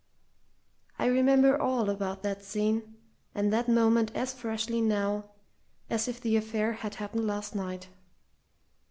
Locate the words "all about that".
1.61-2.41